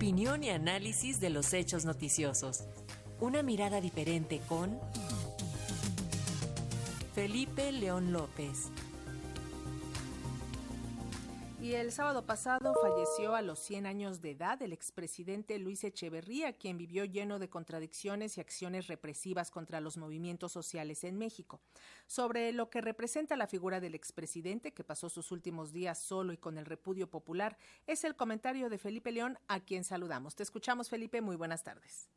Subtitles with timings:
[0.00, 2.64] Opinión y análisis de los hechos noticiosos.
[3.20, 4.80] Una mirada diferente con
[7.14, 8.70] Felipe León López.
[11.62, 16.54] Y el sábado pasado falleció a los 100 años de edad el expresidente Luis Echeverría,
[16.54, 21.60] quien vivió lleno de contradicciones y acciones represivas contra los movimientos sociales en México.
[22.06, 26.38] Sobre lo que representa la figura del expresidente, que pasó sus últimos días solo y
[26.38, 30.34] con el repudio popular, es el comentario de Felipe León, a quien saludamos.
[30.34, 31.20] Te escuchamos, Felipe.
[31.20, 32.08] Muy buenas tardes.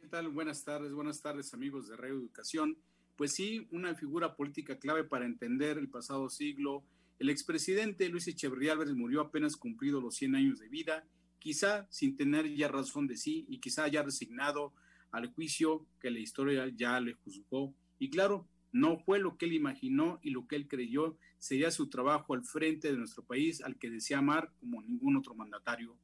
[0.00, 0.28] ¿Qué tal?
[0.28, 2.76] Buenas tardes, buenas tardes, amigos de Radio Educación.
[3.14, 6.82] Pues sí, una figura política clave para entender el pasado siglo
[7.18, 11.04] el expresidente Luis Echeverría Álvarez murió apenas cumplido los 100 años de vida,
[11.38, 14.72] quizá sin tener ya razón de sí y quizá ya resignado
[15.10, 17.74] al juicio que la historia ya le juzgó.
[17.98, 21.90] Y claro, no fue lo que él imaginó y lo que él creyó sería su
[21.90, 25.96] trabajo al frente de nuestro país al que desea amar como ningún otro mandatario.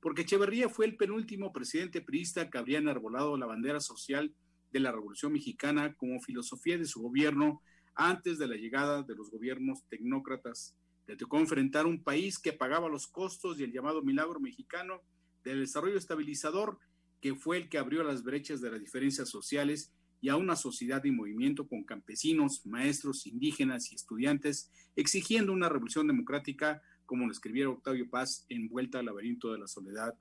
[0.00, 4.34] Porque Echeverría fue el penúltimo presidente priista que habría enarbolado la bandera social
[4.72, 7.62] de la Revolución Mexicana como filosofía de su gobierno
[7.94, 10.76] antes de la llegada de los gobiernos tecnócratas.
[11.06, 15.02] Le tocó enfrentar un país que pagaba los costos y el llamado milagro mexicano
[15.44, 16.78] del desarrollo estabilizador,
[17.20, 21.04] que fue el que abrió las brechas de las diferencias sociales y a una sociedad
[21.04, 27.70] en movimiento con campesinos, maestros, indígenas y estudiantes, exigiendo una revolución democrática, como lo escribiera
[27.70, 30.14] Octavio Paz en Vuelta al laberinto de la soledad.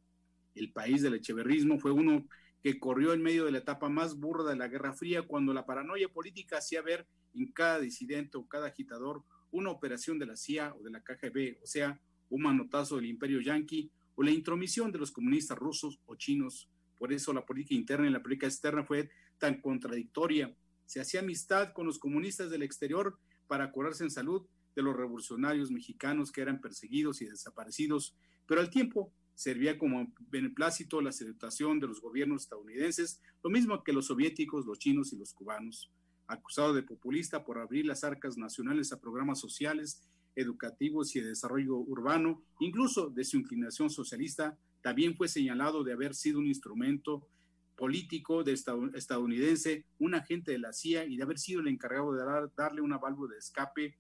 [0.55, 2.25] El país del echeverrismo fue uno
[2.63, 5.65] que corrió en medio de la etapa más burda de la Guerra Fría, cuando la
[5.65, 10.73] paranoia política hacía ver en cada disidente o cada agitador una operación de la CIA
[10.75, 14.99] o de la KGB, o sea, un manotazo del imperio yanqui o la intromisión de
[14.99, 16.69] los comunistas rusos o chinos.
[16.97, 20.55] Por eso la política interna y la política externa fue tan contradictoria.
[20.85, 25.71] Se hacía amistad con los comunistas del exterior para curarse en salud de los revolucionarios
[25.71, 28.15] mexicanos que eran perseguidos y desaparecidos,
[28.45, 33.91] pero al tiempo servía como beneplácito la salutación de los gobiernos estadounidenses, lo mismo que
[33.91, 35.91] los soviéticos, los chinos y los cubanos
[36.31, 40.01] acusado de populista por abrir las arcas nacionales a programas sociales,
[40.35, 46.15] educativos y de desarrollo urbano, incluso de su inclinación socialista, también fue señalado de haber
[46.15, 47.27] sido un instrumento
[47.75, 52.23] político de estadounidense, un agente de la CIA y de haber sido el encargado de
[52.55, 53.97] darle una válvula de escape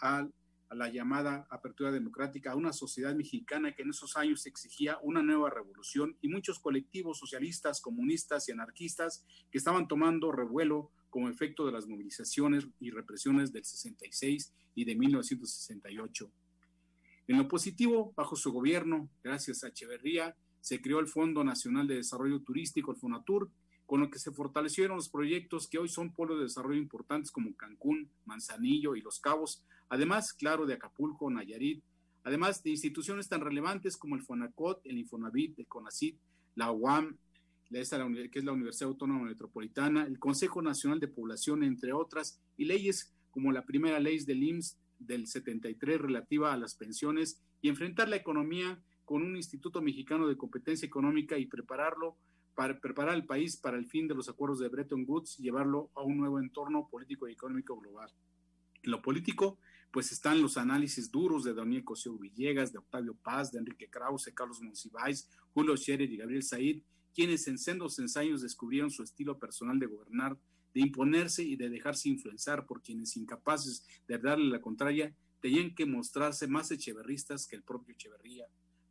[0.00, 0.28] a,
[0.68, 5.22] a, la llamada apertura democrática a una sociedad mexicana que en esos años exigía una
[5.22, 11.64] nueva revolución y muchos colectivos socialistas, comunistas y anarquistas que estaban tomando revuelo como efecto
[11.64, 16.30] de las movilizaciones y represiones del 66 y de 1968.
[17.26, 21.96] En lo positivo, bajo su gobierno, gracias a Echeverría, se creó el Fondo Nacional de
[21.96, 23.50] Desarrollo Turístico, el FONATUR,
[23.86, 27.54] con lo que se fortalecieron los proyectos que hoy son polos de desarrollo importantes como
[27.54, 31.82] Cancún, Manzanillo y Los Cabos, además, claro, de Acapulco, Nayarit,
[32.24, 36.18] además de instituciones tan relevantes como el FONACOT, el Infonavit, el CONACIT,
[36.54, 37.16] la UAM,
[37.70, 37.80] que
[38.38, 43.50] es la Universidad Autónoma Metropolitana, el Consejo Nacional de Población, entre otras, y leyes como
[43.52, 48.80] la primera ley del IMSS del 73 relativa a las pensiones y enfrentar la economía
[49.04, 52.16] con un Instituto Mexicano de Competencia Económica y prepararlo
[52.54, 55.90] para preparar al país para el fin de los acuerdos de Bretton Woods y llevarlo
[55.94, 58.10] a un nuevo entorno político y económico global.
[58.84, 59.58] En lo político,
[59.90, 64.30] pues están los análisis duros de Daniel Cosío Villegas, de Octavio Paz, de Enrique Krause,
[64.34, 66.82] Carlos Monsiváis, Julio Scherer y Gabriel Said,
[67.14, 70.36] quienes en sendos ensayos descubrieron su estilo personal de gobernar,
[70.74, 75.86] de imponerse y de dejarse influenciar por quienes incapaces de darle la contraria, tenían que
[75.86, 78.46] mostrarse más echeverristas que el propio Echeverría.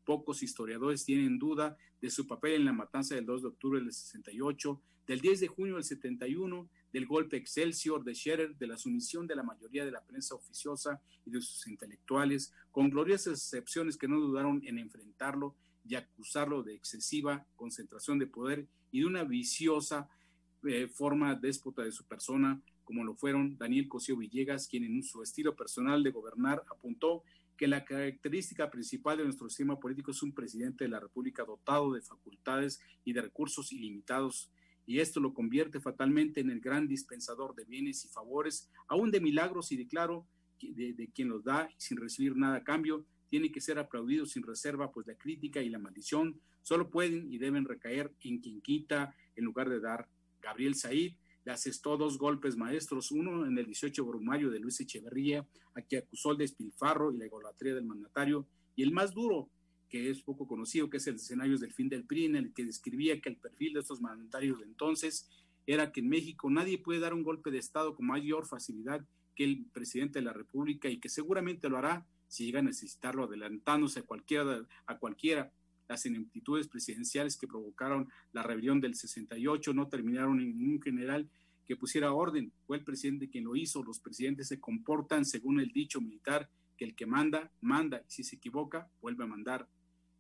[0.06, 3.94] Pocos historiadores tienen duda de su papel en la matanza del 2 de octubre del
[3.94, 9.26] 68, del 10 de junio del 71, del golpe Excelsior de Scherer, de la sumisión
[9.28, 14.08] de la mayoría de la prensa oficiosa y de sus intelectuales, con gloriosas excepciones que
[14.08, 15.56] no dudaron en enfrentarlo
[15.86, 20.08] y acusarlo de excesiva concentración de poder y de una viciosa
[20.66, 25.22] eh, forma déspota de su persona, como lo fueron Daniel Cosío Villegas, quien en su
[25.22, 27.24] estilo personal de gobernar apuntó
[27.58, 31.94] que la característica principal de nuestro sistema político es un presidente de la República dotado
[31.94, 34.52] de facultades y de recursos ilimitados,
[34.86, 39.22] y esto lo convierte fatalmente en el gran dispensador de bienes y favores, aún de
[39.22, 40.28] milagros y de claro,
[40.60, 44.44] de, de quien los da sin recibir nada a cambio, tiene que ser aplaudido sin
[44.44, 49.16] reserva, pues la crítica y la maldición solo pueden y deben recaer en quien quita
[49.36, 50.08] en lugar de dar.
[50.42, 51.14] Gabriel Said
[51.52, 55.46] asestó dos golpes maestros, uno en el 18 de brumario de Luis Echeverría,
[55.76, 59.50] a quien acusó el despilfarro y la egolatría del mandatario, y el más duro,
[59.90, 62.66] que es poco conocido, que es el escenario del fin del PRI, en el que
[62.66, 65.30] describía que el perfil de estos mandatarios de entonces
[65.68, 69.06] era que en México nadie puede dar un golpe de Estado con mayor facilidad
[69.36, 73.26] que el presidente de la República y que seguramente lo hará si llega a necesitarlo,
[73.26, 75.52] adelantándose a cualquiera.
[75.94, 81.30] Las ineptitudes presidenciales que provocaron la rebelión del 68 no terminaron en ningún general
[81.68, 82.52] que pusiera orden.
[82.66, 83.84] Fue el presidente quien lo hizo.
[83.84, 88.24] Los presidentes se comportan según el dicho militar que el que manda, manda, y si
[88.24, 89.70] se equivoca, vuelve a mandar.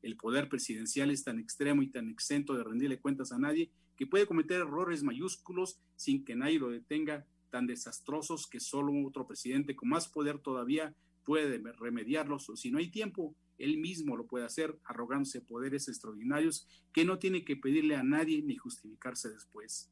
[0.03, 4.05] El poder presidencial es tan extremo y tan exento de rendirle cuentas a nadie que
[4.05, 9.75] puede cometer errores mayúsculos sin que nadie lo detenga, tan desastrosos que solo otro presidente
[9.75, 10.93] con más poder todavía
[11.23, 17.05] puede remediarlos, si no hay tiempo, él mismo lo puede hacer, arrogándose poderes extraordinarios que
[17.05, 19.89] no tiene que pedirle a nadie ni justificarse después.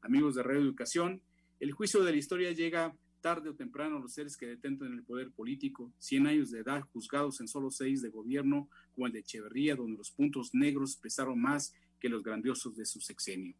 [0.00, 1.22] Amigos de Radio Educación,
[1.60, 5.04] el juicio de la historia llega tarde o temprano a los seres que detentan el
[5.04, 9.20] poder político, 100 años de edad juzgados en solo seis de gobierno, como el de
[9.20, 13.54] Echeverría, donde los puntos negros pesaron más que los grandiosos de su sexenio.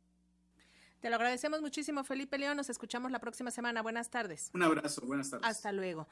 [1.03, 2.57] Te lo agradecemos muchísimo, Felipe León.
[2.57, 3.83] Nos escuchamos la próxima semana.
[3.83, 4.51] Buenas tardes.
[4.55, 5.49] Un abrazo, buenas tardes.
[5.49, 6.07] Hasta luego.